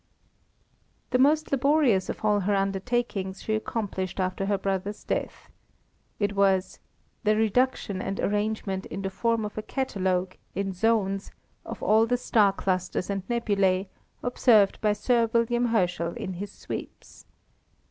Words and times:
The 1.11 1.19
most 1.19 1.51
laborious 1.51 2.09
of 2.09 2.25
all 2.25 2.39
her 2.39 2.55
undertakings 2.55 3.43
she 3.43 3.53
accomplished 3.53 4.19
after 4.19 4.47
her 4.47 4.57
brother's 4.57 5.03
death. 5.03 5.51
It 6.17 6.33
was 6.35 6.79
"The 7.23 7.35
Reduction 7.35 8.01
and 8.01 8.19
Arrangement 8.19 8.87
in 8.87 9.03
the 9.03 9.11
form 9.11 9.45
of 9.45 9.59
a 9.59 9.61
catalogue, 9.61 10.37
in 10.55 10.73
Zones, 10.73 11.29
of 11.63 11.83
all 11.83 12.07
the 12.07 12.17
Star 12.17 12.51
Clusters 12.51 13.11
and 13.11 13.27
Nebulæ, 13.27 13.89
observed 14.23 14.81
by 14.81 14.93
Sir 14.93 15.27
W. 15.27 15.67
Herschel 15.67 16.13
in 16.17 16.33
his 16.33 16.51
Sweeps." 16.51 17.27